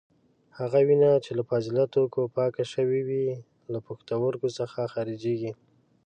هغه 0.59 0.79
وینه 0.87 1.11
چې 1.25 1.31
له 1.37 1.43
فاضله 1.49 1.83
توکو 1.93 2.21
پاکه 2.35 2.63
شوې 2.73 3.01
وي 3.07 3.25
له 3.71 3.79
پښتورګو 3.87 4.49
څخه 4.59 4.79
خارجېږي. 4.93 5.51